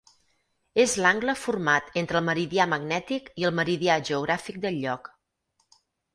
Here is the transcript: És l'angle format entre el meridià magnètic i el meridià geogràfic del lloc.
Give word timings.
És 0.83 0.95
l'angle 1.05 1.35
format 1.41 1.91
entre 2.03 2.19
el 2.21 2.25
meridià 2.31 2.67
magnètic 2.73 3.31
i 3.43 3.47
el 3.51 3.55
meridià 3.61 4.01
geogràfic 4.11 4.61
del 4.67 4.81
lloc. 4.87 5.13